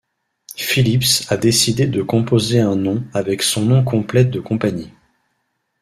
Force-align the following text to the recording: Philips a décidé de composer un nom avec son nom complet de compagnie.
Philips 0.57 1.27
a 1.31 1.37
décidé 1.37 1.85
de 1.85 2.01
composer 2.01 2.59
un 2.59 2.75
nom 2.75 3.03
avec 3.13 3.43
son 3.43 3.63
nom 3.63 3.83
complet 3.83 4.25
de 4.25 4.39
compagnie. 4.39 4.89